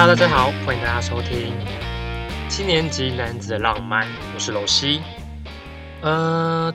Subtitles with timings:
[0.00, 1.52] Hello，大家好，欢迎大家收听
[2.48, 5.02] 七年级男子的浪漫，我是楼西。
[6.02, 6.72] 呃，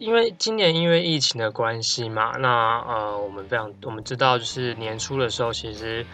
[0.00, 6.04] 因为今年因为疫情的关系嘛，那呃，我们非常我们知道，就是年初的时候，其实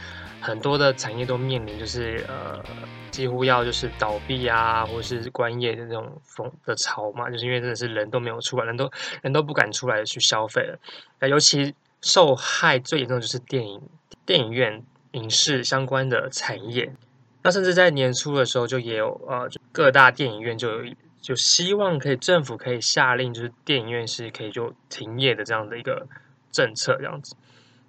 [0.42, 2.62] 很多的产业都面临就是呃，
[3.10, 8.90] 几乎要就是倒闭啊，或者是关业的那种风的潮嘛，就是因为真的是人都没有出来，人都
[9.22, 10.78] 人都不敢出来去消费了。
[11.18, 13.80] 那尤其受害最严重的就是电影
[14.26, 14.84] 电影院。
[15.12, 16.94] 影视相关的产业，
[17.42, 26.06] 那甚至在年初的时候，就也有呃，各大电影院就有就希望可以政府可以下令，就是电影院是可以就停业的这样的一个
[26.50, 27.36] 政策，这样子，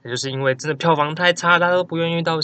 [0.03, 2.37] 也就是因为真的票房太差，大家都不愿意到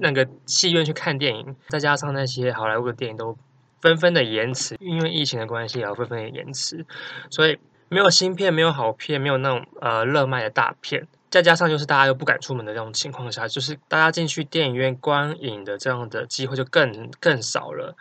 [0.00, 3.36] 那个戏院去看电影，再加上那些好莱坞的电影都
[3.80, 6.84] 纷纷的延迟，因为疫情的关系，然后纷纷的延迟，
[7.30, 7.58] 所以
[7.88, 11.06] 没有新片，没有好片，没有那种呃热卖的大片。
[11.30, 17.94] 再加上就是大家又不敢出门的这种情况下，就是大家进去电影院观影的这样的机会就更更少了，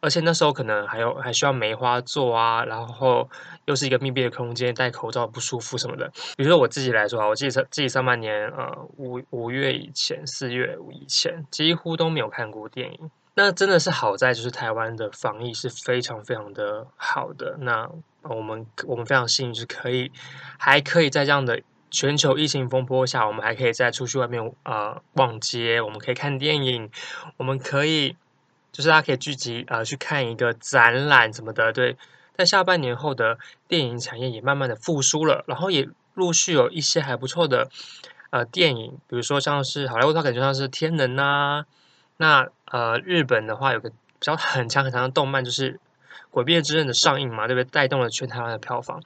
[0.00, 3.30] 而且那时候可能还有还需要梅花座啊，然后
[3.64, 6.12] 又是一个密闭的空间，戴口罩不舒服什么的。
[6.36, 17.88] 比如说我自己来说啊，我自己上自己上半年呃五五月以前四月以前几乎都没有看过电影，那真的是好在就是台湾的防疫是非常非常的好的，那
[18.22, 20.12] 我们我们非常幸运是可以
[20.58, 21.62] 还可以在这样的。
[21.92, 26.90] 全球疫情风波下，我们还可以再出去外面呃逛街，我们可以看电影，
[27.36, 28.16] 我们可以
[28.72, 31.70] 就是大家可以聚集呃去看一个展览什么的。
[31.70, 31.98] 对，
[32.34, 37.68] 在下半年后的电影产业也慢慢的复苏了，然后也陆续有一些还不错的
[38.30, 41.66] 呃电影，比如说像是好莱坞，它感觉像是天能啊，
[42.16, 45.74] 那呃日本的话有个比较很强很强的动漫，就是
[46.30, 47.64] 《鬼灭之刃》的上映嘛，对不对？
[47.70, 49.02] 带动了全台湾的票房。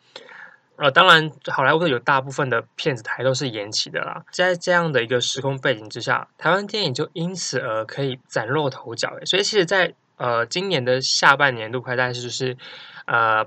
[0.77, 4.23] 呃，当然，好莱坞有大部分的片子台都是延期的啦。
[4.31, 9.11] 在这样的一个时空背景之下，台湾电影就因此而可以崭露头角。
[9.25, 12.57] 所以，其实在，呃今年的下半年度，大概就是
[13.07, 13.47] 呃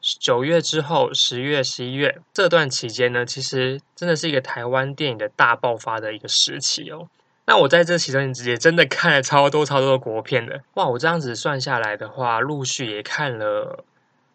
[0.00, 7.08] 九月之后，十月、十一月这段期间呢，其实真的是一个台湾电影的大爆发的一个时期哦。
[7.46, 10.86] 那我在这其中也真的看了超多超多的国片的哇！
[10.86, 13.84] 我这样子算下来的话，陆续也看了。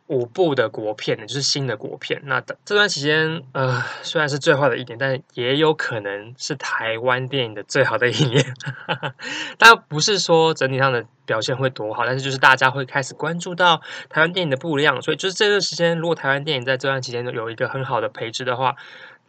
[0.07, 2.21] 五部的国片呢，就是新的国片。
[2.25, 8.53] 那这段期间，呃，虽然是最坏的一年，但也有可能是台湾电影的最好的一年。
[9.57, 15.01] 但不是说整体上的表现会多好，但是就是大家会开始关注到台湾电影的不一样。
[15.01, 18.75] 所以就是这段时间，如果台湾电影在这段期间有一个很好的培植的话，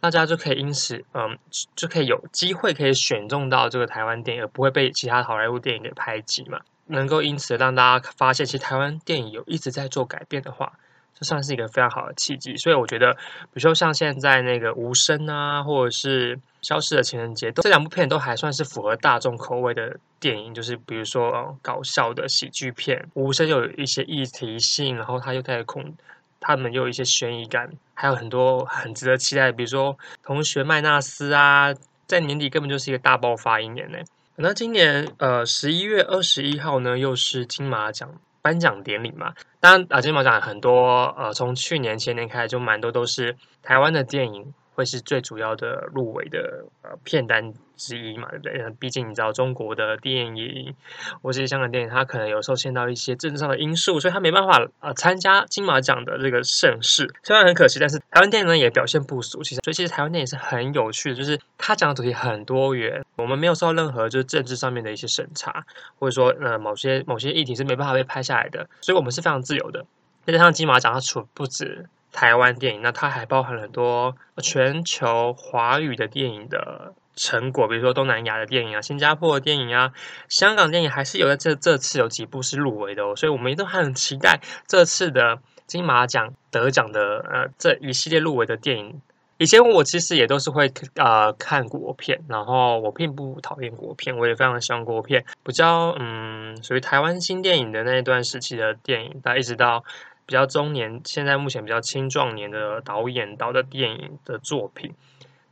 [0.01, 1.39] 大家就可以因此，嗯，
[1.75, 6.59] 就可以有机会可以选中到这个台湾电影，而不会被其他好莱坞电影给排挤嘛。
[6.87, 10.73] 能够因此让大家发现，其实台湾电影有一直在做改变的话，
[11.17, 12.55] 这算是一个非常好的契机。
[12.57, 20.53] 所以我觉得，比如说像现在那个《无声》啊，或者是《消失的情人节》，这两部片都还算是符合大众口味的电影。
[20.53, 25.95] 就是比如说搞笑的喜剧片，《无声》又有一些议题性，然后它又带恐，
[26.39, 29.51] 他们又有一些悬疑感，还有很多很值得期待。
[29.51, 31.73] 比如说《同学麦纳斯》啊，
[32.05, 33.97] 在年底根本就是一个大爆发一年呢。
[34.37, 39.33] 那今年呃十一月二十一号呢，又是金马奖颁奖典礼嘛。
[39.59, 44.53] 当然啊，金马奖很多呃，从去年前年开始就蛮多都是台湾的电影。
[44.77, 48.69] 会是最主要的入围的呃片单之一嘛，对不对？
[48.79, 50.75] 毕竟你知道中国的电影
[51.21, 57.13] 或是香港电影，它可能有受限到一些政治上的因素，所以它没办法呃参加金马奖的这个盛事。
[57.23, 59.43] 虽然很可惜，但是台湾电影呢也表现不俗。
[59.43, 65.65] 其实，所以其实台湾电影是很有趣的，就是它讲的主题很多元，我们没有受到任何就是政治上面的一些审查，
[65.99, 69.85] 或者说呃某些某些议题是没办法被拍下来的，所以我们是非常自由的。
[70.25, 71.87] 再加上金马奖，它除不止。
[72.11, 79.93] 台湾电影，那它还包含很多全球华语的电影的成果，比如说东南亚的电影啊、新加坡的电影啊、
[80.29, 89.01] 香港电影，还是有在这这次有几部是入围的哦，所以我们都很期待这次的金马奖得奖的呃这一系列入围的电影。
[89.37, 99.83] 以前我其实也都是会呃看国片，然后我并不讨厌国片，我也非常喜欢国片，比较嗯属于台湾新电影的那一段时期的电影，但一直到。
[100.27, 104.91] 比较中年，现在目前比较青壮年的导演导的电影的作品，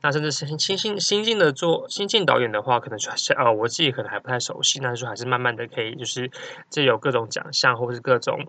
[0.03, 6.29] 那甚至是新新新进的做新进导演的话，可能是呃我自己可能还不太熟悉，但是说还是慢慢的可以，就是
[6.69, 8.45] 这有各种奖项或者是各种。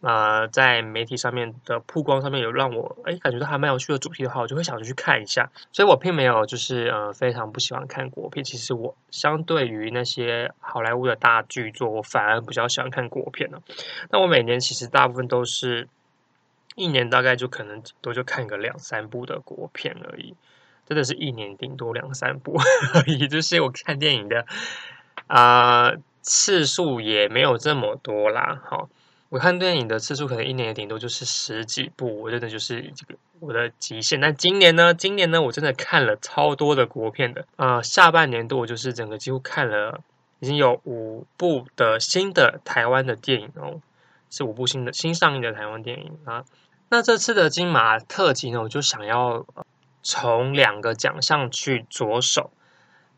[0.00, 5.50] 呃，在媒体上面的曝光上面有让我哎感觉到还蛮有趣的主题的话，我就会想去看一下。
[5.72, 8.44] 所以我并没有就是呃非常不喜欢看国片。
[8.44, 13.58] 其实我相对于那些好莱坞的大剧作，我反而比较喜欢看国片呢。
[14.10, 15.88] 那我每年其实大部分都是
[16.76, 20.36] 一年大概就可能多就看个两三部的国片而已，
[20.88, 22.56] 真的是一年顶多两三部
[22.94, 23.28] 而已。
[23.28, 24.46] 就是我看电影的
[25.26, 25.92] 啊、
[26.22, 28.62] 次数也没有这么多啦。
[28.64, 28.88] 好，
[29.28, 34.20] 我看电影的次数可能一年也顶多就是十几部，我真的就是这个我的极限。
[34.20, 37.46] 但今年呢，今年呢，我真的看了超多的国片的。
[37.56, 40.00] 呃，下半年度我就是整个几乎看了，
[40.40, 43.82] 已经有五部的新的台湾的电影哦，
[44.30, 46.44] 是五部新的新上映的台湾电影啊。
[46.88, 49.44] 那这次的金马特辑呢，我就想要
[50.08, 52.50] 从两个奖项去着手，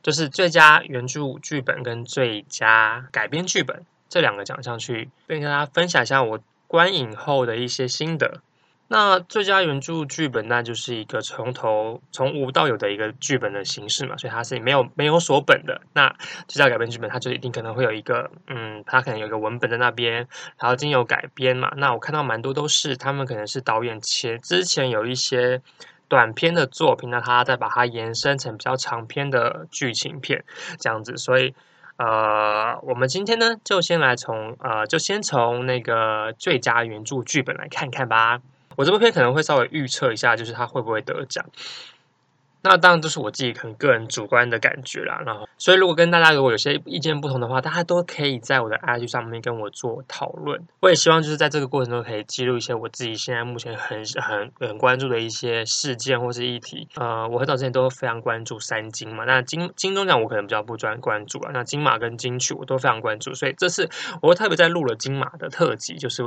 [0.03, 8.41] 就是最佳原著剧本跟最佳改编剧本这两个奖项去跟大家分享一下我观影后的一些心得。
[8.89, 15.81] 那最佳原著剧本，那就是一个从头从无到有的一个剧本的形式嘛，所以它是没有没有锁本的。
[15.93, 16.13] 那
[16.49, 20.27] 最佳改编剧本，它就一定可能会有一个，嗯，它可能有一个文本在那边，
[20.59, 21.73] 然后经由改编嘛。
[21.77, 25.63] 那我看到蛮多都是他们可能是导演前之前有一些
[26.11, 30.45] 短篇的作品，那它再把它延伸成比较长篇的剧情片
[30.79, 31.17] 这样子。
[31.17, 31.55] 所以，
[31.97, 38.41] 呃，我们今天呢，就先来从呃，就先从那个最佳原著剧本来看看吧。
[38.75, 41.45] 我这部片可能会稍微预测一下，就是他会不会得奖。
[42.63, 45.23] 那当然，这是我自己可能个人主观的感觉啦。
[45.25, 50.67] 然后，所以如果跟大家如果有些意见不同的话，大家都可以在我的 IG 上面跟我做讨论。
[50.81, 56.87] 我也希望就是在这个过程中可以记录一些我自己现在目前很很很关注的一些事件或是议题。
[56.97, 59.25] 呃，我很早之前都非常关注三金嘛。
[59.25, 61.51] 那金金钟奖我可能比较不专关注啊。
[61.55, 63.89] 那金马跟金曲我都非常关注，所以这次
[64.21, 66.23] 我特别在录了金马的特辑，就是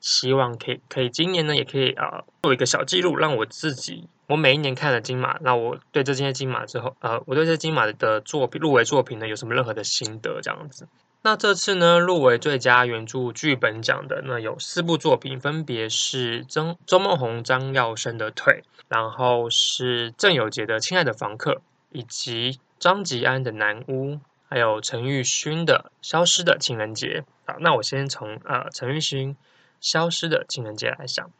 [0.00, 4.08] 希望可以可以今年呢也可以啊、呃、做一个小记录，让我自己。
[4.26, 10.88] 我每一年看了金马，那我对这些金马之后，呃，我对这些金马的作品入围作品呢，有什么任何的心得这样子？
[11.22, 21.54] 那这次呢，入围最佳原著剧本奖的呢，有四部作品，分别是曾周梦红、张耀生的《腿》，然后是郑有杰的《亲爱的房客》，
[21.90, 24.12] 以及张吉安的《南屋》，
[24.48, 27.24] 还有陈玉勋的《消失的情人节》。
[27.52, 29.34] 好，那我先从呃陈玉勋
[29.80, 31.30] 《消失的情人节》来想。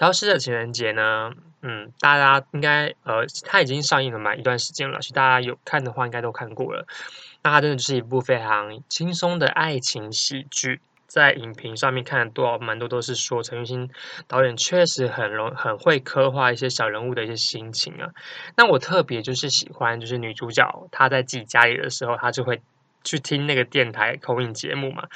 [0.00, 1.30] 消失的情人节呢，
[1.60, 6.86] 嗯，大家应该呃，它已经上映了蛮一段时间了，所以大家有看的话，应该都看过了。
[7.42, 13.90] 那它真的就是一部非常轻松的爱情喜剧，在影评上面看多蛮多都是说陈玉兴
[14.26, 18.08] 导演确实很容很会刻画一些小人物的一些心情啊。
[18.56, 22.62] 那我特别就是喜欢，就是女主角她在自己家里的时候，她就会
[23.04, 25.08] 去听那个电台口音节目嘛。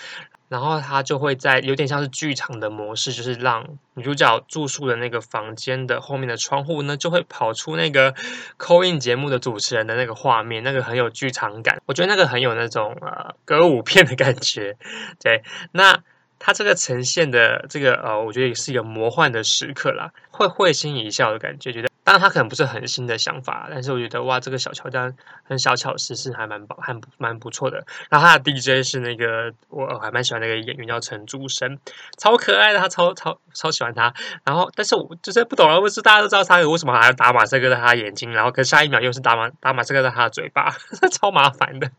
[0.55, 8.15] 然后他就会在有点像是剧场的模式，就是让女主角住宿的那个房间的后面的窗户呢，就会跑出那个
[8.57, 11.83] call in 节目的主持人的那个画面，那个很有剧场感。
[11.87, 14.77] 我觉得那个很有那种呃歌舞片的感觉。
[15.21, 15.43] 对，
[15.73, 15.99] 那
[16.39, 21.89] 他这个呈现的这个呃，我觉得也是一个魔幻的时刻啦，会会心一笑的感觉，觉得。
[22.05, 27.87] 当然，他可能不是很新的想法，但是我觉得哇，这个小乔丹很小巧思是还蛮还蛮不错的。
[28.11, 31.79] 然后他的 DJ 是那个我还蛮喜欢那个演员叫陈竹生，
[32.19, 34.13] 超可爱的，他超超超喜欢他。
[34.45, 40.77] 然后，但是我就是不懂啊，为什么大家都知道他为什么还要打马赛克在他眼睛，然后可下一秒又是打马打马赛克在他的嘴巴，
[41.11, 41.91] 超麻烦的，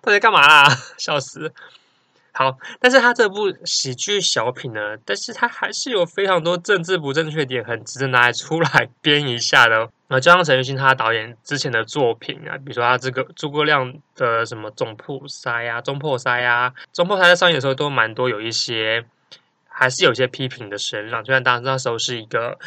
[0.00, 0.68] 到底干嘛啦？
[0.96, 1.52] 笑死！
[2.34, 9.90] 好，但是他这部喜剧小品呢，但是他还是有非常多政治不正确点，很值得拿来出来编一下的。
[10.08, 19.04] 那，就像陈奕迅他导演之前的作品啊，比如说他这个诸葛亮的什么总破塞啊、中破塞啊、中破塞在上映的时候都蛮多有一些。
[19.72, 22.58] 还是有些批评的声浪，就像当那时候是一个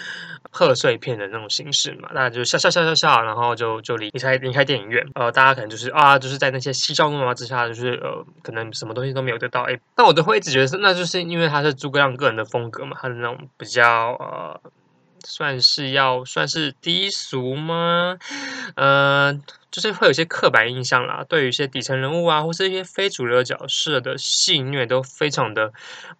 [0.52, 9.62] 贺岁片的那种形式嘛，大家就笑笑笑笑笑，然后就就离开离开电影院，呃，大家可能就是啊，就是在那些嬉笑怒骂之下，就是呃，可能什么东西都没有得到。
[9.64, 14.62] 哎，但我都会一直觉得是，那就是因为他是诸葛亮个人的风格嘛，他的那种比较呃。
[15.26, 18.18] 算是要算是低俗吗？
[18.76, 19.34] 呃，
[19.72, 25.74] 就是会有一些刻板印象啦，对于一些底层人物啊，或是一些非主流角色的戏谑，都非常的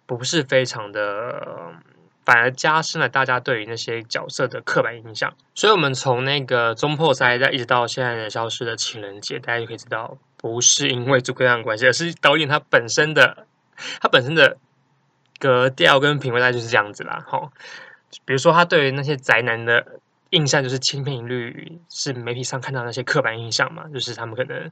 [0.04, 1.72] 不是非常的，
[2.24, 5.32] 反而加深了大家对于那些角色的刻板印象。
[5.54, 13.46] 所以，我们从那个中破塞，再一直到现在的消失的情人节，大家就可以知道，不是因为诸葛亮关系，而是导演他本身的
[14.00, 14.58] 他本身的
[15.38, 17.24] 格调跟品味，大概就是这样子啦。
[17.26, 17.52] 好。
[18.24, 24.70] 比如说，他对于那些宅男的印象就是千篇一律，是媒体上看到那些刻板印象嘛，就是他们可能，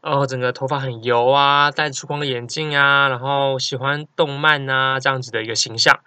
[0.00, 5.98] 哦，整个头发很油啊，戴粗框的眼镜啊，然后喜欢动漫啊这样子的一个形象。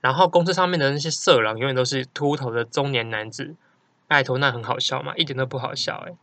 [0.00, 3.54] 然后公车上面的那些色狼永远都是秃头的中年男子，
[4.06, 5.14] 拜托，那很好笑嘛？
[5.16, 6.14] 一点都不好笑诶。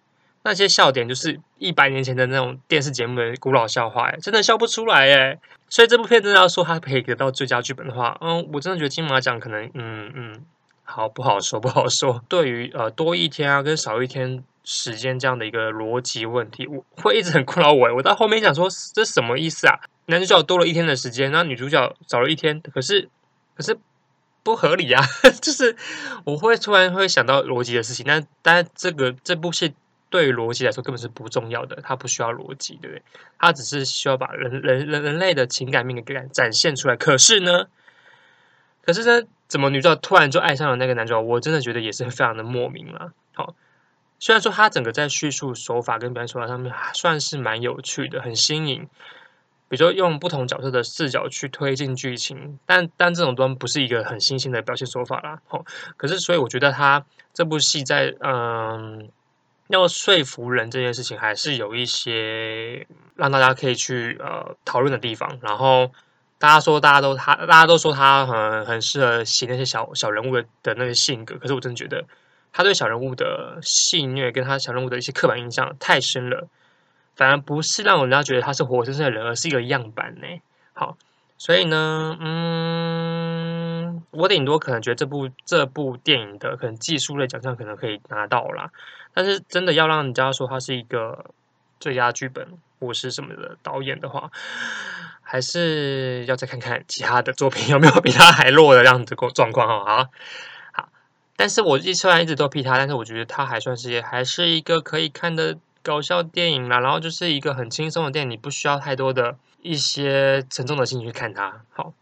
[0.44, 5.40] 那些笑点就是一百年前的那种电视节目的古老笑话，哎，真的笑不出来，哎。
[5.70, 10.46] 所以这部片真的要说它可以得到最佳剧本的话，嗯，我真的觉得金马奖可能，嗯嗯，
[10.84, 11.62] 好不好说？
[11.62, 12.22] 不好说。
[12.28, 17.96] 对于呃多一天啊跟少一天时间这样的一个逻辑问题，我会一直很 困扰我。
[17.96, 19.80] 我到后面想说，这什么意思啊？
[20.08, 23.08] 男主角多了一天的时间，那女主角少了一天，可是
[23.56, 23.78] 可是
[24.44, 25.02] 不合理啊！
[25.42, 25.78] 就是
[26.26, 29.74] 我会突然会想到逻辑的事情，但但这个这部戏。
[30.12, 33.01] 对于逻辑来说根本是不重要的，它不需要逻辑，对不对？
[33.39, 36.98] 它只是需要把人人人人类的情感面给展现出来。
[36.98, 37.68] 可是呢，
[38.84, 41.22] 可是呢，怎么女主角突然就爱上了那个男主角？
[41.22, 43.13] 我真的觉得也是非常的莫名了。
[43.34, 43.56] 好，
[44.20, 48.89] 虽然说他整个在叙述手法跟表现手法上面还算是蛮有趣的，很新颖。
[49.70, 55.39] 比如说用不同角色的视角去推进剧情，但但这种都不是一个很新鲜的表现手法啦。
[55.48, 55.63] 好，
[55.96, 59.10] 可是所以我觉得他这部戏在嗯。
[59.72, 65.40] 要说服人这件事情，还是有一些让大家可以去呃讨论的地方。
[65.42, 65.92] 然后
[66.38, 71.36] 大家说，大家都他，大家都说他很很适合写那些小小人物的那些性格。
[71.36, 72.06] 可是我真的觉得，
[72.51, 76.48] 他对小人物的戏虐，跟他小人物的一些刻板印象太深了，
[77.16, 80.28] 反而不是让人家觉得他是活生生的人，而是一个样板呢。
[80.74, 80.98] 好，
[81.38, 83.41] 所以呢，嗯，
[84.12, 88.72] 我顶多可能觉得这部这部电影的可能技术类奖项可能可以拿到啦。
[89.13, 91.25] 但是真的要让人家说它是一个
[91.80, 92.48] 最佳剧本
[92.80, 94.32] 或是什么的导演的话，
[95.22, 100.10] 还是要再看看其他的作品有没有比他还弱的这样子状况哈。
[100.72, 100.89] 好，
[101.36, 106.80] 但是我一虽然一直都批他，但是我觉得他还算是还是一个可以看的搞笑电影啦。
[106.80, 111.62] 然后就是一个很轻松的电影，你不需要太多的一些沉重的心情去看它。
[111.72, 111.94] 好，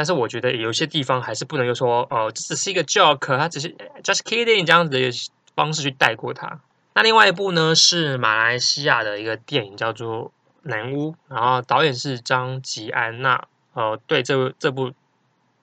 [0.00, 3.68] 但是我觉得有些地方还是不能够说哦，这只是一个 joke，它只是
[4.02, 5.30] just kidding 这样子的。
[5.56, 6.60] 方式去带过它。
[6.94, 10.26] 那另外一部呢，是马来西亚的一个电影，叫做
[10.62, 13.20] 《南巫》，然后导演是张吉安。
[13.20, 14.92] 那呃，对这这部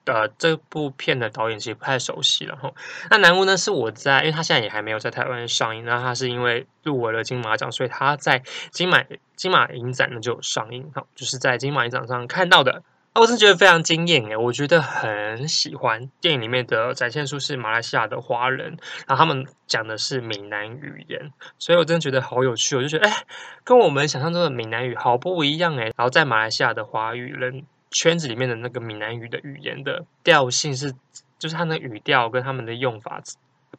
[0.04, 2.70] 呃这部片的导演其实不太熟悉了哈。
[3.10, 9.02] 那《南巫》呢，是我在，因为他现在也还没有在台湾上映，那他是因为入围了金马奖，所以他在金马
[9.34, 12.84] 金马影展呢就有上映，哈，就是在金马影展上看到的。
[13.18, 18.76] 我真的觉得非常惊艳诶，我觉得很喜欢电影里面的展现出是马来西亚的华人，
[19.08, 23.24] 然后他们讲的是闽南语言，所以我真的觉得好有趣，我就觉得哎，
[23.64, 25.92] 跟我们想象中的闽南语好不一样诶。
[25.96, 30.92] 然后在马来西亚的华语人圈子里面的那个闽南语的语言的调性是，
[31.38, 33.20] 就是它的语调跟他们的用法，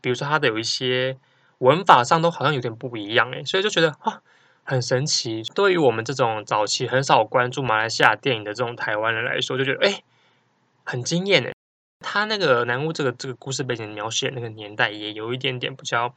[0.01, 1.17] 比如说它的有一些
[1.60, 4.22] 文法上都好像有点不一样诶，所以就觉得哇。
[4.63, 10.04] 很神奇，对于我们这种早期很少关注马来西亚电影的这种台湾人来说，就觉得哎，
[10.84, 11.51] 很惊艳哎。
[12.00, 16.13] 他那个南屋这个这个故事背景描写那个年代也有一点点比较，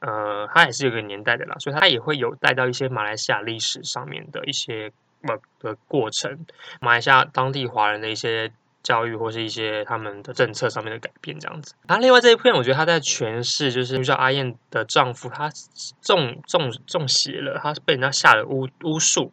[0.00, 6.46] 呃，它也是有个年代的啦，所以它也会有带到一些马来西亚历史上面的一些呃的过程，
[6.80, 8.52] 马来西亚当地华人的一些。
[8.88, 11.74] 教育或是一些他们的政策上面的改变这样子。
[11.86, 15.52] 然后另外这一片，我觉得他在诠释就是叫阿燕的丈夫，他
[16.00, 19.30] 中中中邪了，他被人家下了巫巫术，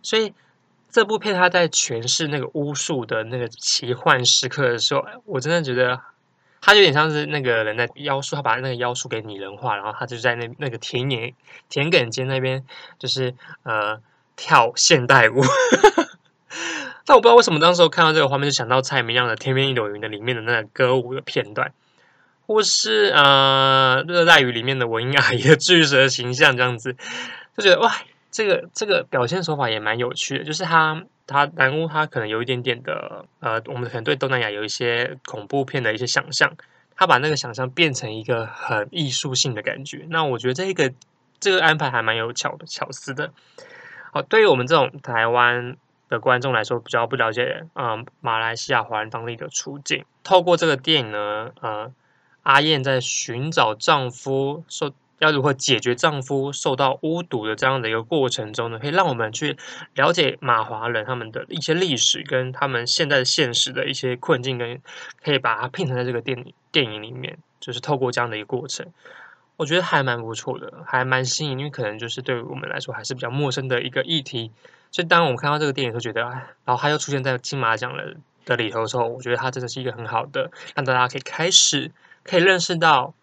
[0.00, 0.32] 所以
[0.88, 6.00] 这部片他在诠释那个巫术的那个奇幻时刻的时候，我真的觉得
[6.62, 11.34] 他有点像是那个人在妖术，他把那个妖术给拟人化，然后他就在那那个田野
[11.68, 12.64] 田埂间那边，
[12.98, 13.34] 就是
[13.64, 14.00] 呃
[14.34, 15.42] 跳现代舞。
[17.06, 21.70] 但我不知道为什么当时看到这个画面就想到蔡明亮的《天边一朵云》的里面的那个歌舞的片段，
[22.46, 26.96] 或是呃《热带雨》里面的文英阿姨的巨蛇形象这样子，
[27.58, 27.94] 就觉得哇，
[28.30, 30.44] 这个这个表现手法也蛮有趣的。
[30.44, 36.56] 就是他他南屋他可能有一点点的呃，我们可能对东南亚有一些恐怖片的一些想象，
[36.96, 40.06] 他把那个想象变成一个很艺术性的感觉。
[40.08, 40.90] 那我觉得这个
[41.38, 43.30] 这个安排还蛮有巧的巧思的。
[44.10, 45.76] 好，对于我们这种台湾。
[46.14, 50.04] 的观众来说比较不了解，嗯，马来西亚华人当地的处境。
[50.22, 51.92] 透过这个电影呢，呃，
[52.44, 59.56] 阿燕在寻找丈夫受要如何解决丈夫受到巫毒的这样的一个过程中呢，可以让我们去
[59.94, 64.80] 了解马华人他们的一些历史跟他们现在现实的一些困境，跟
[65.22, 68.86] 可以把它拼成在这个电影电影里面，就是透过这样的一个过程，
[69.56, 74.50] 我觉得还蛮不错的，还蛮新颖，因为可能就是对于我们来说还是比较陌生的一个议题。
[74.90, 81.90] 所以，当我们看到这个电影，就觉得，然后他又出现在金马奖的的里头的时候，我觉得他真的是一个很好的，让大家可以开始
[82.22, 83.14] 可以认识到，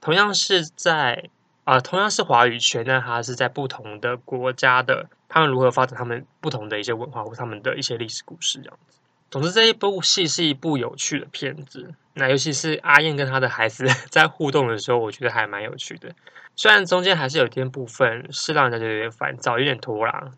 [0.00, 1.28] 同样是在
[1.64, 8.97] 啊、同样是华语圈，但他是在不同的国家的，他们如何发展他们不同的一些文化或他们的一些历史故事这样子。
[9.30, 11.94] 总之，这一部戏是一部有趣的片子。
[12.14, 16.10] 那尤其是阿燕跟她的孩子 在互动的时候，我觉得还蛮有趣的。
[16.56, 20.30] 虽然中间还是有一点部分是让人家有点烦躁，有点拖拉。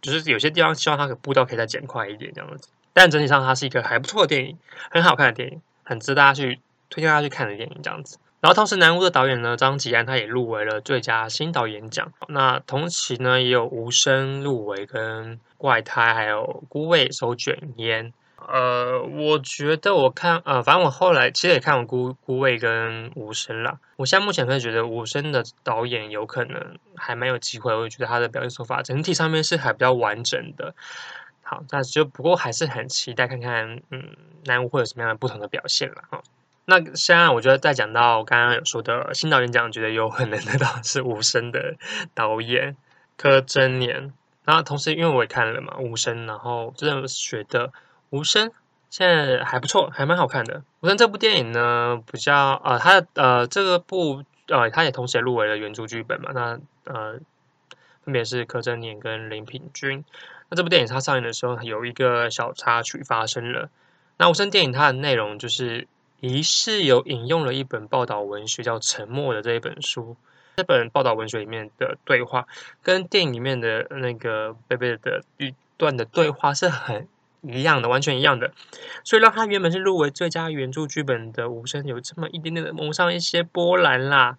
[0.00, 4.56] 就是有些地方希望它的步调可以再减快一点这样子，但整体上它是一个还不错的电影，
[4.90, 8.16] 很好看的电影，很值得大家去推荐大家去看的电影这样子。
[8.40, 12.12] 然后同时，南屋的导演呢，张吉安他也入围了最佳新导演奖。
[12.28, 18.12] 那同期呢，也有无声入围，跟怪胎，还有孤味手卷烟。
[18.46, 23.78] 呃，我觉得我看，呃，反正我后来其实也看过孤孤味跟无声啦。
[23.96, 30.74] 我现在目前会觉得无声的导演有可能还蛮有机会，我觉得他的表现手法整体上面是还比较完整的。
[31.42, 36.22] 好，那就不过还是很期待看看，嗯，南无会有什么样的不同的表现了哈。
[36.64, 41.76] 那现在我觉得再讲到刚刚有说的新导演奖，觉得有可能得到是无声的
[42.14, 42.76] 导演
[43.16, 44.12] 柯贞年。
[44.44, 47.72] 然后同时因为我也看了嘛无声，然后真的觉得
[48.10, 48.50] 无声
[48.90, 50.62] 现在还不错，还蛮好看的。
[50.80, 56.30] 无声这部电影呢，比较呃，它呃这个部呃，它也同时也入围了原著剧本嘛。
[56.32, 57.18] 那呃，
[58.04, 60.04] 分别是柯震年跟林品君。
[60.48, 63.68] 那这部电影它上映的时候有一个小插曲发生了。
[64.16, 65.86] 那无声电影它的内容就是。
[66.20, 70.16] 疑似有引用了一本报道文学，叫《沉默》的这一本书。
[70.56, 72.48] 这本报道文学里面的对话，
[72.82, 77.06] 跟电影里面的那个贝贝的一段的对话是很
[77.42, 78.52] 一样的，完全一样的。
[79.04, 84.38] 所以让他原本是入围最佳原著剧本的无声，有这么一点点的蒙上一些波澜啦。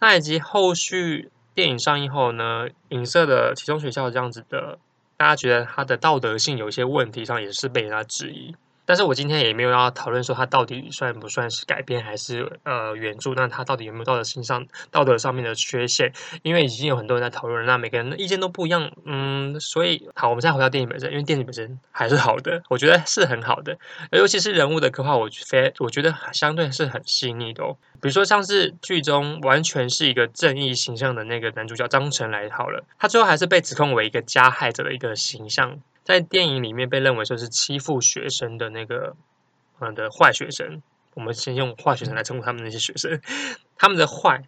[0.00, 4.78] 那以及后续电影上映后呢，影色的其中学校这样子的，
[5.16, 8.54] 大家觉得他的道德性有一些问题上，也是被人家质疑。
[8.86, 16.12] 但是我今天也没有要讨论说它到底算不算是改编还是呃原著，那它到底有没有道德性上道德上面的缺陷？
[16.42, 23.78] 因为已经有很多人在讨论，那每个人的意见都不一样，嗯，所以好，我们再回到电影本身，因为电影本身还是好的，我觉得是很好的，
[24.12, 27.76] 尤其是人物的刻画，我非我觉得相对是很细腻的哦。
[28.02, 35.80] 比如说像是剧中完全是一个正义形象的那个男主角张晨来好了，他最后还是被指控为一个加害者的一个形象。
[36.04, 39.16] 在电影里面被认为说是欺负学生的那个，
[39.80, 40.82] 嗯的坏学生，
[41.14, 43.22] 我们先用坏学生来称呼他们那些学生，
[43.78, 44.44] 他们的坏，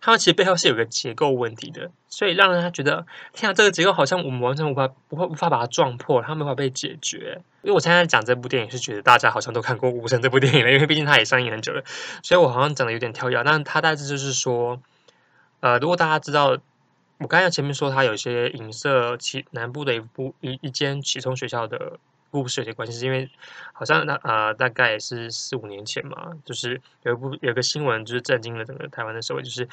[0.00, 7.42] 他们其实背后是有个结构问题的，所以让人他觉得，天啊，这个结构好像我们完全无法无法无法把它撞破，他们无法被解决。
[7.62, 11.82] 因为我现在讲这部电影是觉得大家好像都看过《无声》这部电影了，因为毕竟它也上映很久了，
[12.22, 14.80] 所以我好像讲的有点跳跃，但它大致就是说，
[15.58, 16.56] 呃，如果大家知道。
[17.20, 21.98] 我刚才前面说，它有一些影射其南部的一部一一间启聪学校的
[22.30, 23.28] 故事有些关系，是因为
[23.74, 29.68] 好像那呃大概也是四五年前嘛，就是有一部有个新闻，就是震惊了整个台湾的社会，就是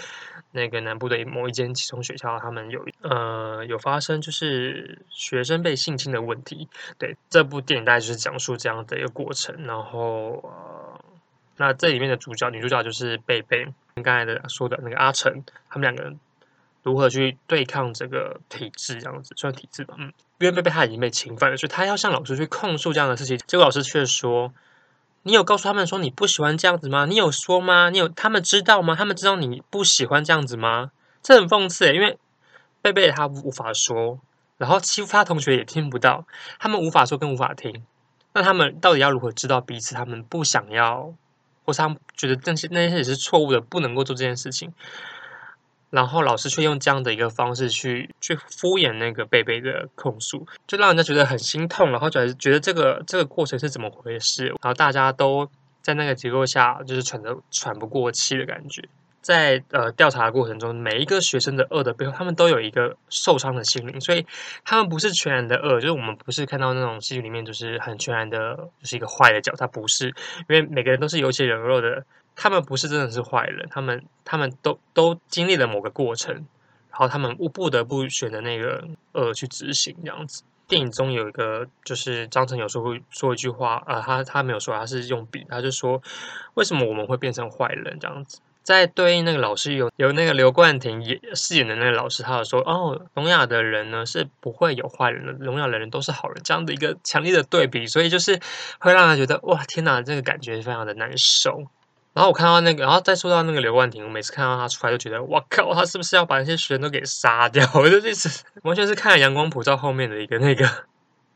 [0.52, 6.68] 那个南部的某一间启聪学校，他们有呃有发生就是学生被性侵的问题。
[6.98, 11.00] 对，这部电影大概就是讲述这样的一个过程，然后呃
[11.56, 13.64] 那这里面的主角女主角就是贝贝，
[13.96, 16.20] 跟刚才的说的那个阿成，他们两个人。
[16.88, 19.02] 如何去对抗这个体制？
[19.02, 19.95] 这样子算体制吧。
[19.97, 23.38] 嗯，因为贝贝他已经被侵犯了，所以他要向老师去控诉这样的事情。
[23.45, 24.54] 结果老师却说
[25.23, 27.06] ：“你有告诉他们说你不喜欢这样子吗？
[27.06, 27.89] 你有说吗？
[27.89, 28.95] 你有他们知道吗？
[28.95, 32.17] 他们知道你不喜欢这样子吗？”这很讽刺，因为
[32.82, 34.21] 贝贝他无法说，
[34.58, 36.26] 然后欺负他同学也听不到，
[36.58, 37.84] 他们无法说跟无法听。
[38.32, 39.93] 那他们到底要如何知道彼此？
[39.93, 41.13] 他们不想要，
[41.65, 44.71] 或是他们觉得那些那些也是错误的，不能够做这件事情。
[45.89, 54.47] 然后老师却用这样的一个方式去去敷衍那个贝贝的控诉，就让人家觉得很心痛，然后觉得觉得这个这个过程是怎么回事？
[54.47, 55.50] 然后大家都
[55.82, 58.84] 在那个结构下就是喘着喘不过气的感觉。
[59.21, 64.26] 在呃调查的过程中，每一个学生的恶的背后，他们都有一个受伤的心灵，所以
[64.63, 72.06] 他们不是全然的恶，就是我们不是看到那种戏剧里面就是很全然的，就是一个坏的角，他不是，因为每个人都是有血有肉的。
[72.38, 76.36] 他们不是真的是坏人，他们他们都都经历了某个过程，
[76.91, 80.43] 然后他们不得不选择那个呃去执行这样子。
[80.67, 86.02] 电影中有一个就是张晨有时候会说一句话，呃，他他没有说，他是用笔，他就说
[86.54, 88.39] 为什么我们会变成坏人这样子。
[88.63, 98.38] 在对应那个老师有有那个刘冠廷演饰演的那个老师，他有说哦，聋哑的人呢是不会有坏人的，聋哑的人都是好人，这样的一个强烈的对比，所以就是
[98.80, 101.63] 会让他觉得哇天哪，这个感觉非常的难受。
[102.17, 107.63] 然后我看到那个，然后再说到那个刘冠廷，我每次看到他出来就觉得，哇靠，他是不是要把那些学生都给杀掉？
[107.77, 108.27] 我就一直
[108.63, 110.67] 完全是看了《阳光普照》后面的一个那个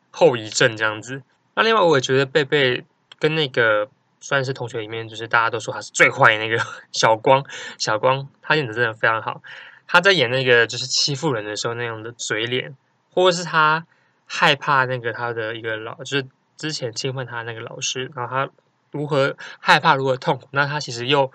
[0.10, 1.22] 后遗症这样子。
[1.54, 2.84] 那另外我也觉得贝贝
[3.20, 3.90] 跟那个
[4.20, 6.60] 算是同学里面，就是大家都说他是最坏那个
[6.92, 7.46] 小光，
[7.78, 9.44] 小光他演的真的非常好。
[9.86, 12.76] 他在演那个就是欺负人的时候那样的嘴脸，
[13.14, 13.86] 或者是他
[14.26, 16.26] 害怕那个他的一个老，就是
[16.58, 18.50] 之前侵犯他那个老师，然后他。
[18.92, 20.48] 如何害怕，如何痛苦？
[20.52, 21.32] 那他其实又，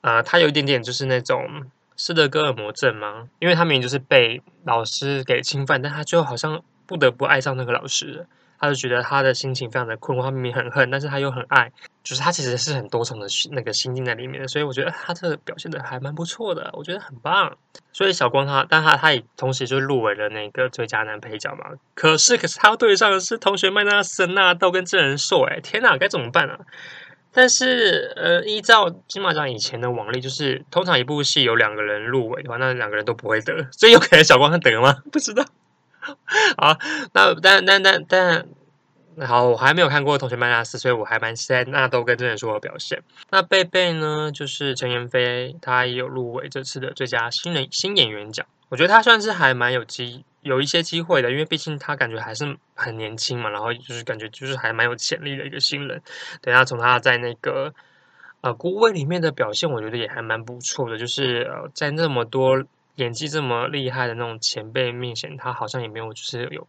[0.00, 3.28] 呃，他有一点点就是那种斯德哥尔摩症吗？
[3.38, 8.26] 因为他明明就是被老师给侵犯，但他最后好像不得不爱上那个老师。
[8.58, 11.72] 他就觉得他的心情非常的困惑，他明明很恨，但是他又很爱。
[12.02, 17.56] 就是他其实是很多重的那个心境在里面的，所以我觉得他这个表现的还蛮不错的，我觉得很棒。
[17.92, 21.64] 所以小光他，但他他也同时就入围了那个最佳男配角嘛。
[21.94, 26.60] 可是可是他要对上的是同学麦娜丝、纳豆跟真人秀，哎，天哪，该怎么办啊？
[27.32, 34.96] 但是呃，依照金马奖以前的往例，就是通常一部戏有两个人入围的话，那两个人都不会得，所以有可能小光他得吗？
[35.10, 35.44] 不知道。
[36.58, 36.78] 好，
[37.12, 38.46] 那但但但但。
[39.26, 43.02] 好，我还没有看过《同学麦拉斯》，所以我还蛮期待纳豆跟真人秀的表现。
[43.30, 48.44] 那贝贝呢，就是陈妍霏，她也有入围这次的最佳新人新演员奖。
[48.68, 56.02] 我觉得她算是还蛮有机有一些机会的，因为毕竟她感觉还是很年轻嘛，然后就是感觉就是还蛮有潜力的一个新人。
[56.42, 57.72] 等下从她在那个
[58.42, 60.98] 呃《孤味》里面的表现，我觉得也还蛮不错的。
[60.98, 62.62] 就是呃在那么多
[62.96, 66.66] 演技这么厉害的那种前辈面前，他好像也没有就是有。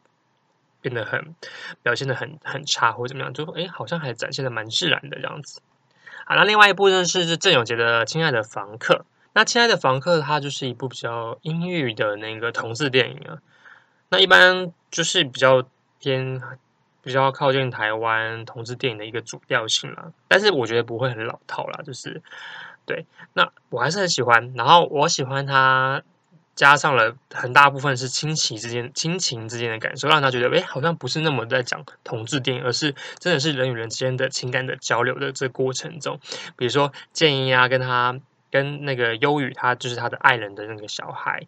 [0.80, 1.36] 变得很
[1.82, 5.60] 表现得很很差或者怎么样，就哎，好像还展现的蛮自然的这样子。
[6.24, 8.94] 好，那另外一部呢是郑永杰的《亲爱的房客》。
[9.34, 13.40] 那《亲爱的房客》它就是一部比较阴郁的那个同志电影啊。
[14.10, 15.68] 那一般就是比较
[16.00, 16.40] 偏
[17.02, 20.14] 比较靠近台湾同志电影的一个主调性啦。
[20.28, 22.22] 但是我觉得不会很老套啦，就是
[22.86, 23.08] 对。
[23.34, 26.04] 那我还是很喜欢，然后我喜欢它。
[26.58, 36.20] 加上了很大部分是亲情之间、亲情之间的感受，让他觉得，哎，好像不是那么在讲同志电影，而是真的是人与人之间的情感的交流的这过程中，
[36.58, 41.46] 比如说建一啊，跟他跟那个忧郁，他就是他的爱人的那个小孩，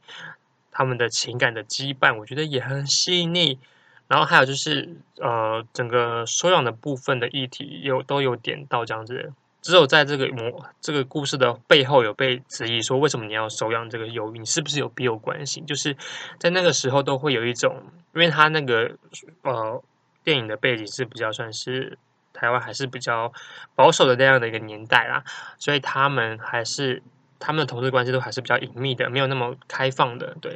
[0.71, 3.59] 他们的情感的羁绊，我觉得也很细腻。
[4.07, 9.33] 然后还有就是，呃，整个收养的部分的议题有都有点到这样子。
[9.61, 14.39] 只有在这个模这个故事的背后有被质疑说，为什么你要收养这个忧郁？
[14.39, 15.59] 你是不是有笔友关系？
[15.61, 15.97] 就是
[16.39, 18.95] 在那个时候都会有一种，因为他那个
[19.41, 19.83] 呃
[20.23, 21.97] 电影的背景是比较算是
[22.31, 23.33] 台湾还是比较
[23.75, 25.23] 保守的那样的一个年代啦，
[25.57, 27.03] 所以他们还是
[27.37, 30.37] 他们的同志关系都还是比较隐秘的，没有那么开放的。
[30.39, 30.53] 对，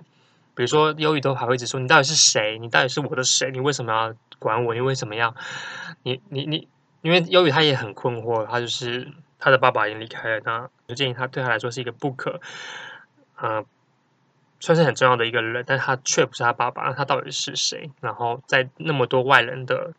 [0.56, 2.58] 比如说忧郁都还会一直说，你到底是谁？
[2.60, 3.52] 你到底是我的谁？
[3.52, 4.74] 你为什么要管我？
[4.74, 5.36] 你为什么要
[6.04, 6.70] 你你你？
[7.04, 12.40] 因为忧郁他也很困惑，他就是他的爸爸已经离开了，那就建议他对他来说是一个不可，
[13.36, 13.66] 呃，
[14.62, 17.92] 算是很重要的一个人，但他却不是他爸爸，那他到底是谁？
[18.00, 19.92] 然后在那么多外人的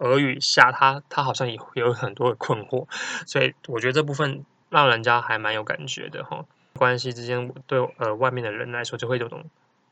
[0.00, 2.86] 耳语下，他他好像也有很多的困惑，
[3.26, 6.44] 所以我觉得这部分让人家还蛮有感觉的哈。
[6.74, 9.44] 关系之间对呃外面的人来说就会有种。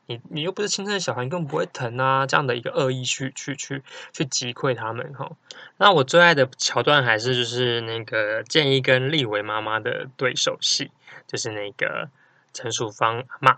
[0.09, 2.25] 你你又不是亲生的小孩，你根本不会疼啊！
[2.25, 5.29] 这样的一个恶意去去去去击溃他们哈。
[5.77, 10.89] 那我最爱的桥段还是就是那个建一跟立维妈妈的对手戏，
[11.27, 12.09] 就是那个
[12.55, 13.55] 陈淑芳骂。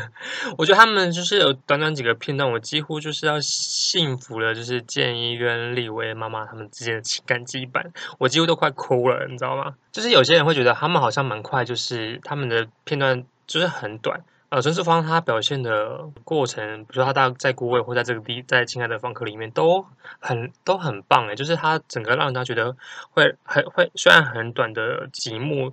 [0.56, 7.84] 我觉得他们就是有短短几个片段，我几乎就是要幸福了，就是建一跟立威妈妈他们之间的情感羁绊，
[8.16, 9.74] 我几乎都快哭了，你知道吗？
[9.92, 14.24] 就是有些人会觉得他们好像蛮快，就是他们的片段就是很短。
[14.50, 19.86] 呃，陈淑芳她表现的过程，比如说她大在孤味或在这个地，在亲爱的房客里面都
[20.18, 22.76] 很都很棒诶，就是她整个让人家觉得
[23.12, 25.72] 会很会，虽然很短的几幕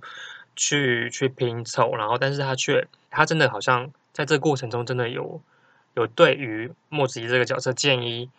[0.54, 5.40] 去去拼凑，然后但是她却她真的好像在这个过程中真的有
[5.94, 8.30] 有对于莫子怡这个角色建一，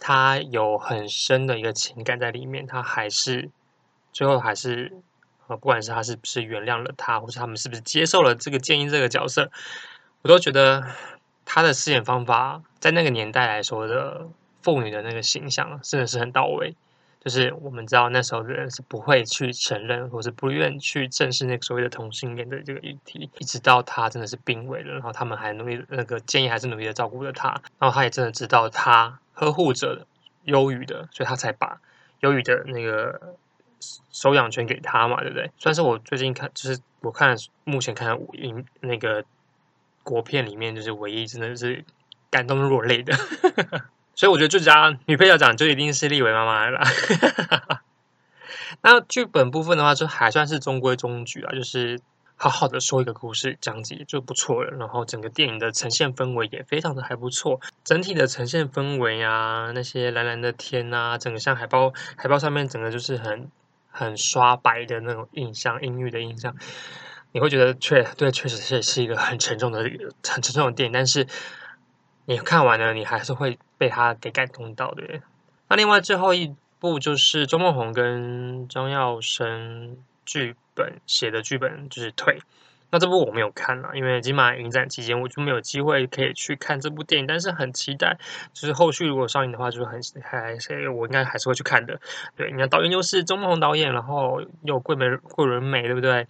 [0.00, 3.48] 她有很深的一个情感在里面，她还是
[4.12, 4.92] 最后还是。
[5.46, 9.50] 啊不管是他是不是原谅了他，或者他们是不是接受了这个建议这个角色，
[10.22, 10.84] 我都觉得
[11.44, 14.28] 他的饰演方法在那个年代来说的
[14.62, 16.74] 妇女的那个形象真的是很到位。
[17.20, 30.06] 就是我们知道那时候的人是不会去承认，或是不愿去正视那个所谓的同性恋的这个议题，一直到他真的是病危了，然后他们还努力，那个建议还是努力的照顾着他，然后他也真的知道他呵护着
[30.42, 31.80] 忧郁的，所以他才把
[32.20, 33.34] 忧郁的那个。
[34.10, 35.50] 收养权给他嘛，对不对？
[35.58, 39.24] 算是我最近看，就是我看目前看影那个
[40.02, 41.84] 国片里面，就是唯一真的是
[42.30, 43.14] 感动落泪的。
[44.14, 46.80] 所以我觉得最佳女配角奖就一定是立维妈妈了。
[48.82, 52.00] 那剧本部分的话，就还算是中规中矩啊，就是
[52.36, 54.76] 好好的说一个故事讲解就不错了。
[54.76, 63.50] 然后整个电影的呈现氛围也非常的还不错，整体的呈现氛围啊，那些蓝蓝的天啊，整个像海报海报上面整个就是很。
[63.96, 66.56] 很刷白的那种印象，阴郁的印象，
[67.30, 69.84] 你会觉得确对，确实是是一个很沉重的、
[70.28, 70.92] 很沉重的电影。
[70.92, 71.28] 但是
[72.24, 75.04] 你看完了，你还是会被他给感动到的。
[75.68, 82.38] 那另外最后一部就是周梦红跟张耀生剧本写的剧本，就是《退》。
[82.94, 88.16] 那这部我没有看了，因为金马影展期间我就没有机会可以去看这部电影，但是很期待，
[88.52, 92.00] 就是后续如果上映的话，就是很还是我应该还是会去看的。
[92.36, 96.28] 对，你看导演就是钟孟宏导演，然后有桂美桂纶镁，对不对？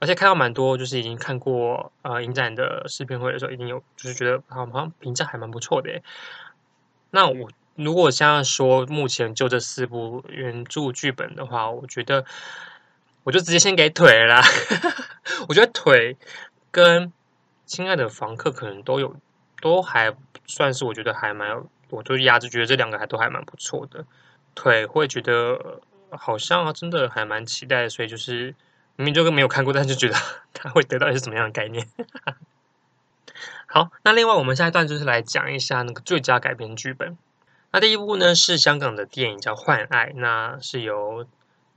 [0.00, 6.02] 而且看到蛮多，就是已经看过呃影展的试片会的时候，已经有就是觉得好像评价还蛮不错的。
[7.10, 12.24] 那我如果现在说目前就这四部原著剧本的话，我觉得
[13.22, 14.42] 我就直接先给腿了。
[15.48, 16.16] 我觉得腿
[16.70, 17.12] 跟
[17.66, 19.16] 亲爱的房客可能都有，
[19.60, 20.14] 都还
[20.46, 24.04] 算是我觉得还蛮，我就压着觉得这两个还都还蛮不错的。
[24.54, 25.80] 腿会觉得
[26.10, 28.54] 好像真的还蛮期待，所以就是。
[28.96, 30.14] 明明就跟没有看过，但是觉得
[30.52, 31.88] 他会得到一些什么样的概念。
[33.64, 37.16] 好，那另外我们下一段就是来讲一下那个最佳改编剧本。
[37.70, 41.26] 那第一部呢是香港的电影叫《幻爱》，那是由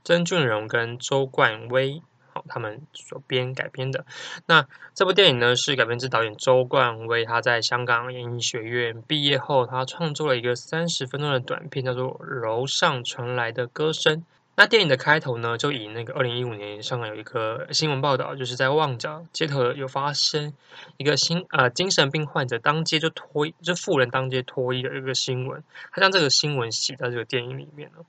[0.04, 2.02] 曾俊荣跟周冠威
[2.48, 4.04] 他们所编改编的。
[4.46, 14.16] 那这部电影呢是改编自导演周冠威他在香港演艺学院毕业后，他创作了一个三十分钟的短片，叫做《楼上传来的歌声》。
[14.58, 20.54] 那电影的开头呢，就以那个二零一五年香港有一个新闻报道，就是在旺角街头有发生
[20.96, 28.06] 一个新呃精神病患者当街就脱，就妇人当街脱衣的一个新闻，他将这个新闻写在这个电影里面了。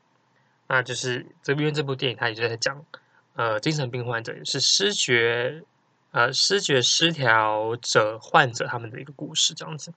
[0.70, 2.86] 那就是这边这部电影，他也就在讲
[3.38, 5.64] 呃精神病患者也是失觉
[6.12, 9.94] 呃失觉失调者患者他们的一个故事这样子。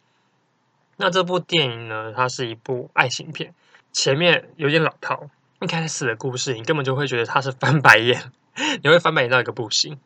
[0.96, 3.54] 那这部电影呢，它是一部爱情片，
[3.90, 5.28] 前面有点老套。
[5.60, 8.32] 一开始的故事，你根本就会觉得他是翻白眼，
[8.82, 9.98] 你会翻白眼到一个不行。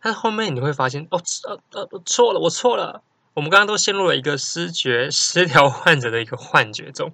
[0.00, 3.02] 但是后面你会发现，哦，呃呃，错了，我错了。
[3.34, 7.12] 我们刚刚都陷入了一个失觉失调患者的一个幻觉中。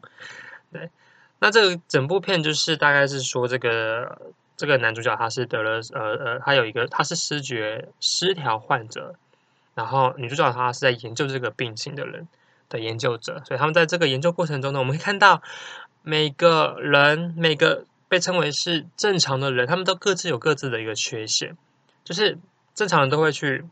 [0.73, 0.91] 对，
[1.41, 9.15] 那这个整部片就是大概是说，这个这个男主角他是得了呃呃，他有一个他是失觉失调患者，
[9.75, 12.29] 然后女主角她是在研究这个病情的人
[12.69, 15.43] 的研究者，所以他们在这个研究过程中呢，我们会看到。
[16.03, 21.59] 每个人，每个被称为是正常的人，他们都各自有各自的一个缺陷。
[22.05, 22.39] 就是
[22.75, 23.67] 正常人都会去，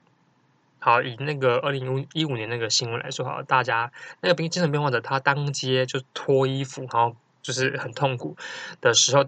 [0.79, 8.37] 好，以那个二零一五年那个新闻来说，好，大家那个病精神病患者，他当街就脱衣服，然后就是很痛苦
[8.83, 9.25] 的时候，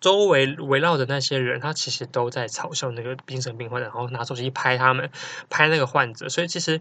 [0.00, 5.10] 周围围绕着那些人，他其实都在嘲笑那个精神病患者，然后拿手机拍他们，
[5.48, 6.28] 拍那个患者。
[6.28, 6.80] 所以其实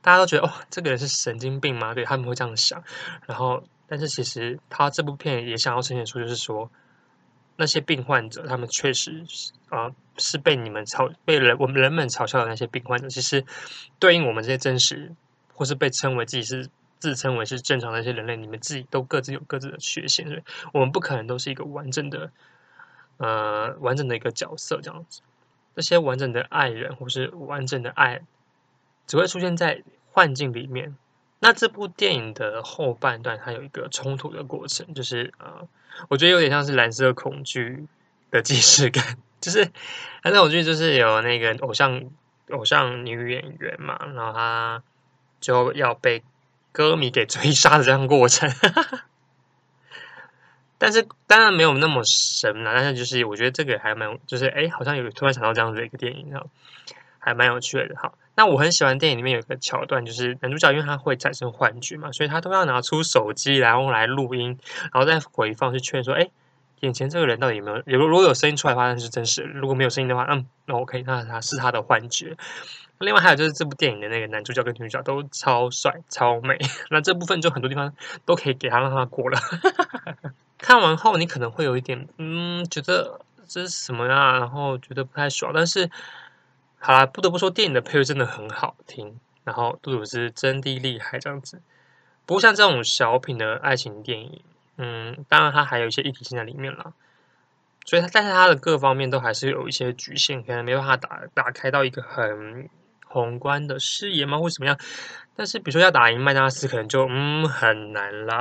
[0.00, 1.94] 大家都觉得，哦，这个人是神经病吗？
[1.94, 2.82] 对，他们会这样想，
[3.26, 3.64] 然后。
[3.90, 6.70] 但是其实他这部片也想要呈现出，就是说
[7.56, 9.24] 那些病患者，他们确实
[9.70, 13.46] 啊、是被你们嘲被人我们人们嘲笑的那些病患者，其实
[13.98, 15.14] 对应我们这些真实
[15.54, 22.30] 或是被称为自己是自称为是正常的一些人类，你们自己都各自有各自的缺陷，所以我们不可能都是一个完整的
[23.18, 25.22] 呃完整的一个角色这样子。
[25.76, 28.22] 这些完整的爱人或是完整的爱，
[29.06, 30.96] 只会出现在幻境里面。
[31.38, 35.68] 那这部电影的后半段，它有一个冲突的过程，就是呃，
[36.08, 37.86] 我觉得有点像是蓝色恐惧
[38.32, 39.60] 的既视感，就是
[40.22, 42.10] 蓝色恐惧就是有那个偶像
[42.50, 44.82] 偶像女演员嘛，然后她
[45.38, 46.24] 就要被
[46.72, 48.50] 歌迷给追杀的这样过程，
[50.78, 56.42] 但是当然没有那么神了，但是就是我觉得这个还蛮，就是哎，好像有突然想到这样子的一个电影，然
[57.18, 58.14] 还蛮有趣的，好。
[58.36, 64.56] 那我很喜欢电影里面有一个桥段，就是男主角因为他会产生幻觉嘛，所以他都要拿出手机然后来录音，
[64.92, 66.30] 然后再回放去劝说，哎，
[66.78, 67.82] 眼前这个人到底有没有？
[67.98, 72.36] 如如果有声音出来的话，那是真实；如果没有声音的话，嗯，那 OK，那他是他的幻觉。
[72.98, 76.58] 另外还有就是这部电影的那个男主角跟女主角都超帅超美，
[76.90, 79.38] 那这部分就很多地方都可以给他让他过了。
[80.58, 84.38] 看完后你可能会有一点嗯，觉得这是什么呀？
[84.38, 85.90] 然后觉得不太爽，但是。
[86.80, 91.60] 好啦，不得不说，电影的配乐真的很好听，然后杜鲁斯真的厉害这样子。
[92.24, 94.40] 不过像这种小品的爱情电影，
[94.76, 96.92] 嗯，当然它还有一些议题性在里面啦。
[97.84, 102.70] 所以它但是它的各方面都还是有一些局限，可能没办法打打开到一个很
[103.08, 104.78] 宏观的视野吗，或怎么样。
[105.34, 108.40] 但是比如说要打赢麦纳斯，可能就嗯很难啦。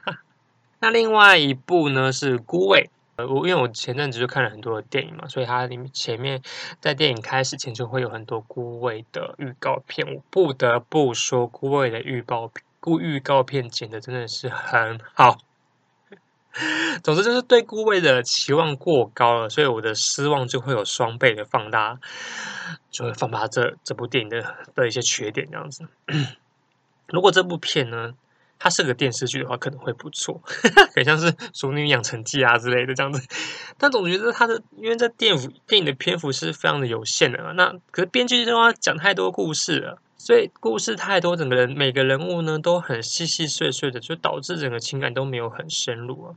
[0.80, 2.88] 那另外一部呢是《孤味》。
[3.22, 6.40] 我因为我前阵子就看了很多的电影嘛，所以它里面前面
[6.80, 10.06] 在电影开始前就会有很多孤味的预告片。
[10.14, 15.36] 我不得不说，孤味的预告片，孤预告片剪的真的是很好。
[17.02, 21.98] 总之就是对孤味的期望过高了，所以我的失望就会有双倍的放大，
[22.90, 25.86] 就会放大这这部电影的的一些缺点这样子。
[27.08, 28.14] 如果这部片呢，
[28.58, 30.42] 它是个电视剧的话，可能会不错，
[30.94, 33.26] 很像是《熟女养成记》啊之类的这样子。
[33.78, 46.36] 但总觉得它的，因为在电影电影的篇幅是非常的有限的，那可是编剧的话讲太多故事了，所以故事太多，整个人每个人物呢都很细细碎碎的，就导致整个情感都没有很深入啊。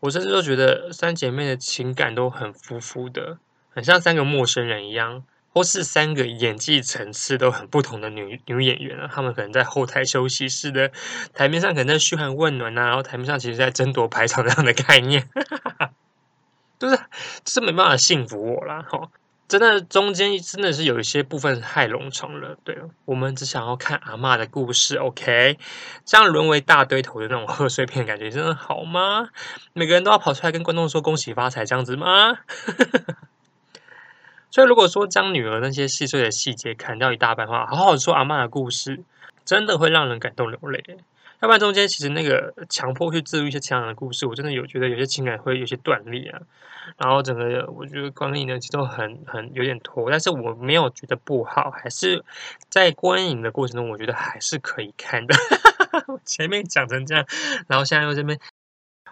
[0.00, 3.36] 我甚至都觉得三姐妹的情感都很浮浮的，
[3.68, 5.24] 很像三个陌生人一样。
[5.50, 10.90] 或是三个演技层次都很不同的女女演员啊，她们可能在后台休息室的
[11.34, 15.28] 台面上可能在嘘寒问暖、啊，然后台面上其实在争夺排场这样的概念，
[16.78, 16.96] 就是
[17.44, 18.86] 就是没办法幸福我啦。
[18.88, 19.10] 哈。
[19.48, 25.58] 真的中间真的是有一些部分太冗长了，对，我们只想要看阿嬷的故事，OK，
[26.04, 29.30] 这样沦为大堆头的那种贺岁片，感觉真的好吗？
[29.72, 32.38] 每个人都要跑出来跟观众说恭喜发财这样子吗？
[34.50, 39.02] 所以，如果说将女儿那些细碎的细节砍掉一大半的话，好好说阿嬷的故事，
[39.44, 40.98] 真的会让人感动流泪。
[41.40, 46.40] 要不然中间其实那个强迫去置入一些强人的故事，我真的有觉得有些情感会有些断裂啊。
[46.96, 52.24] 然后整个我觉得观影呢，其实都很很有点拖，但是我没有觉得不好，还是
[52.68, 55.34] 在观影的过程中，我觉得还是可以看的。
[56.24, 57.24] 前面讲成这样，
[57.68, 58.38] 然后现在又这边，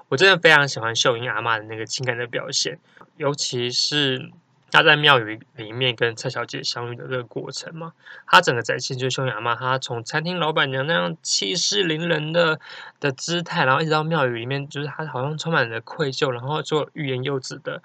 [0.09, 2.79] 我真的非常喜欢秀英阿嬷的那个情感的表现，
[3.17, 4.31] 尤其是。
[4.73, 7.93] 他在庙宇里面跟蔡小姐相遇的这个过程嘛，
[8.27, 12.61] 他整个展现就是秀英阿嬷，他从餐厅老板娘那样气势凌人的
[13.01, 17.81] 的姿态，然后一直到庙宇里面，就是他好像充满了愧疚，然后做欲言又止的，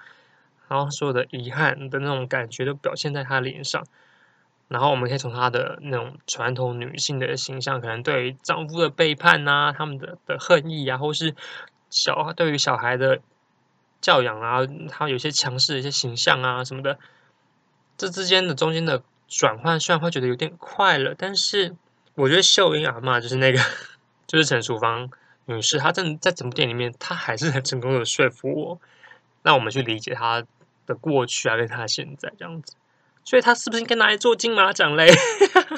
[0.68, 3.82] 然后所有的遗憾的那种感觉都表现在他脸上。
[4.68, 11.34] 然后我们可以从他的那种传统女性的形象，可能对于丈夫的背叛啊，他们的的恨意啊，或是
[11.88, 13.20] 小对于小孩的。
[14.02, 14.58] 教养啊，
[14.90, 16.98] 他有些强势的一些形象啊什么的，
[17.96, 21.74] 这之间的中间的转换，虽然会觉得有点快了，但是
[22.16, 23.58] 我觉得秀英阿嬷就是那个，
[24.26, 25.08] 就是陈淑芳
[25.46, 28.80] 女士，她真的在整部电影里面，她还是很成功的说服我，
[29.42, 30.44] 让我们去理解她
[30.84, 32.74] 的过去啊，跟她现在这样子，
[33.24, 35.08] 所以她是不是应该拿来做金马奖嘞？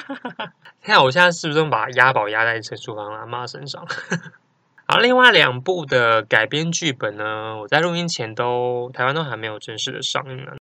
[0.81, 3.87] 看我现在是不是把押宝押在陈淑芳阿妈身上？
[4.87, 10.51] 好，另外两部的改编剧本呢，我在录音前都台湾都还没有正式的上映呢。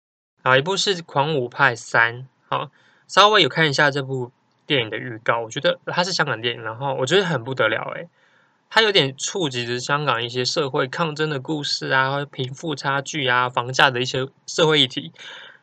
[0.43, 2.71] 好，一部是《狂舞派三》，好，
[3.07, 4.33] 稍微有看一下这部
[4.65, 8.09] 电影的预告，我觉得它是香港电影，然后我觉得很不得了，诶，
[8.71, 15.13] 它有点触及着香港一些社会抗争的故事啊，贫富差距啊，房价的一些社会议题，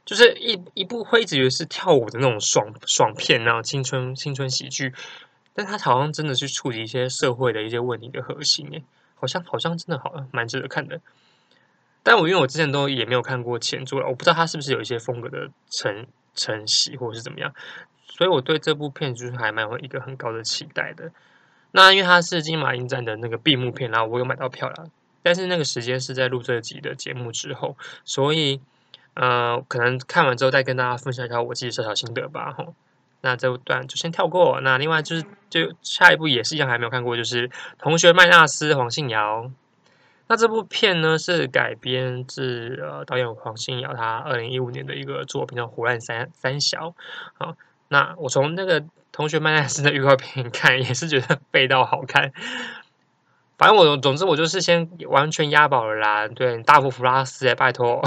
[0.06, 4.94] 就是一一部会一直以为是跳舞的那种爽爽片，然后青春青春喜剧。
[5.54, 8.84] 但他好像真的是触及一些社会的一些问题的核心，诶，
[9.16, 11.02] 好像好像真的好像蛮值得看的。
[12.04, 17.54] 但我因为我之前都也没有看过前作了，我不知道他是不是有一些风格的承承袭或者是怎么样，
[18.08, 21.12] 所以我对这部片就是还蛮有一个很高的期待的。
[21.74, 24.90] 那因为它是金马影展的那个闭幕片，然后我有买到票了，
[25.22, 28.60] 但是那个时间是在录这集的节目之后，所以
[29.14, 32.74] 呃，可能看完之后再跟大家分享一下我自己小小心得吧，吼。
[33.22, 34.60] 那这段就先跳过。
[34.62, 39.50] 那另外就是，就下一部也是一样还没有看过，就是《同学麦纳斯》黄信尧。
[40.28, 46.88] 那这部片呢是改编自呃导演黄信尧他二零一五年的一个作品叫《胡乱三三小》。
[47.38, 47.56] 好，
[47.90, 48.80] 那我从那个
[49.12, 52.32] 《同学麦纳斯》的预告片看，也是觉得背道好看。
[53.58, 56.28] 反正我总之我就是先完全押宝了啦。
[56.30, 58.02] 对，大佛普拉斯，拜托。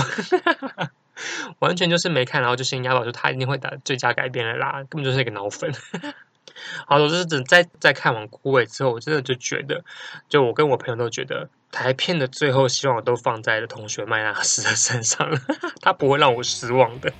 [1.60, 5.72] 完全就是没看，然后就先押宝说他一定会打最佳改编了啦，根本就是那个脑粉。
[6.86, 9.84] 好，我就是等在在看完枯萎之后，我真的就觉得，
[10.28, 15.28] 就我跟我朋友都觉得，台片的最后希望都放在了同学麦纳斯的身上，
[15.82, 17.12] 他不会让我失望的。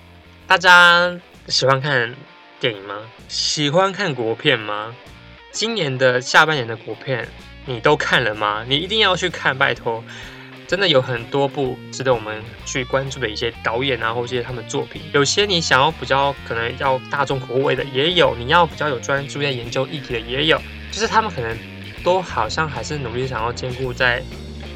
[0.47, 2.15] 大家喜欢看
[2.61, 3.01] 电影吗？
[3.29, 4.95] 喜欢看国片吗？
[5.51, 7.29] 今年的下半年的国片
[7.67, 8.65] 你都看了吗？
[8.69, 10.05] 你一定要去看，拜托。
[10.67, 15.03] 真的有很多部值得我们去关注的一些导演啊，或者一些他们作品。
[15.13, 20.61] 有些你想要比较可能要大众口味的，也有；你要比较有专注在研究议题的，也有。
[20.91, 21.57] 就是他们可能
[22.03, 24.23] 都好像还是努力想要兼顾在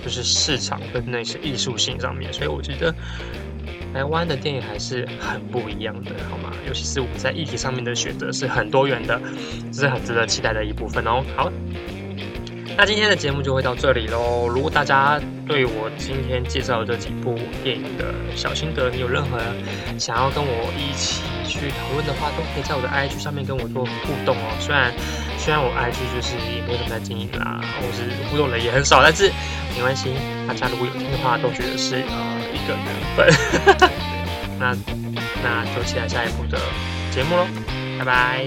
[0.05, 2.33] 就是市场跟那些艺术性上面。
[2.33, 2.95] 所以我觉得
[3.95, 6.53] 台湾的电影还是很不一样的，好吗？
[6.67, 9.21] 尤其是我们在议题上面的选择是很多元的，
[9.73, 11.25] 这是很值得期待的一部分哦。
[11.35, 11.51] 好。
[12.77, 14.47] 那今天的节目就会到这里喽。
[14.47, 17.35] 如果大家对我今天介绍这几部
[17.65, 19.41] 电影的小心得，你有任何
[19.99, 24.55] 想要跟我一起去讨论的话，都可以在我的 IG 上面跟我做互动哦。
[24.61, 24.93] 虽然
[25.39, 29.33] 虽然我 IG 就是也没有什么在经营啦，或是互动人也很少，但是
[29.75, 30.11] 没关系。
[30.47, 32.87] 大家如果有听的话，都觉得是呃一个缘
[33.17, 33.27] 分。
[34.61, 34.77] 那
[35.43, 36.59] 那就期待下一部的
[37.11, 37.47] 节目喽，
[37.99, 38.47] 拜拜。